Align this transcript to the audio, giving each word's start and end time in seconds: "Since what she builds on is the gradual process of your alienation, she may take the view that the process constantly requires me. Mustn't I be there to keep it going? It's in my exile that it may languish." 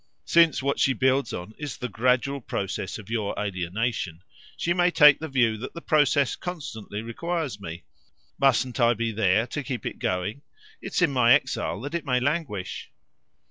"Since 0.25 0.63
what 0.63 0.79
she 0.79 0.93
builds 0.93 1.31
on 1.31 1.53
is 1.59 1.77
the 1.77 1.87
gradual 1.87 2.41
process 2.41 2.97
of 2.97 3.11
your 3.11 3.35
alienation, 3.37 4.23
she 4.57 4.73
may 4.73 4.89
take 4.89 5.19
the 5.19 5.27
view 5.27 5.57
that 5.57 5.75
the 5.75 5.79
process 5.81 6.35
constantly 6.35 7.03
requires 7.03 7.59
me. 7.61 7.83
Mustn't 8.39 8.79
I 8.79 8.95
be 8.95 9.11
there 9.11 9.45
to 9.45 9.61
keep 9.61 9.85
it 9.85 9.99
going? 9.99 10.41
It's 10.81 11.03
in 11.03 11.11
my 11.11 11.33
exile 11.35 11.79
that 11.81 11.93
it 11.93 12.03
may 12.03 12.19
languish." 12.19 12.89